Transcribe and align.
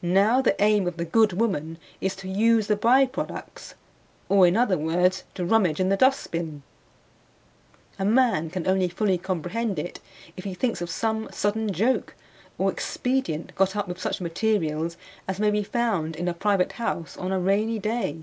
Now 0.00 0.40
the 0.40 0.56
aim 0.62 0.86
of 0.86 0.96
the 0.96 1.04
good 1.04 1.34
woman 1.34 1.76
is 2.00 2.16
to 2.16 2.28
use 2.30 2.66
the 2.66 2.76
by 2.76 3.04
products, 3.04 3.74
or, 4.30 4.46
in 4.46 4.56
other 4.56 4.78
words, 4.78 5.24
to 5.34 5.44
rummage 5.44 5.78
in 5.78 5.90
the 5.90 5.98
dustbin. 5.98 6.62
A 7.98 8.06
man 8.06 8.48
can 8.48 8.66
only 8.66 8.88
fully 8.88 9.18
comprehend 9.18 9.78
it 9.78 10.00
if 10.34 10.44
he 10.44 10.54
thinks 10.54 10.80
of 10.80 10.88
some 10.88 11.28
sudden 11.30 11.70
joke 11.74 12.14
or 12.56 12.72
expedient 12.72 13.54
got 13.54 13.76
up 13.76 13.86
with 13.86 14.00
such 14.00 14.18
materials 14.22 14.96
as 15.28 15.38
may 15.38 15.50
be 15.50 15.62
found 15.62 16.16
in 16.16 16.26
a 16.26 16.32
private 16.32 16.72
house 16.80 17.18
on 17.18 17.30
a 17.30 17.38
rainy 17.38 17.78
day. 17.78 18.22